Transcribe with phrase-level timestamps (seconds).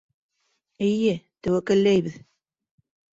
[0.85, 1.13] Эйе,
[1.47, 2.17] тәүәкәлләйбеҙ.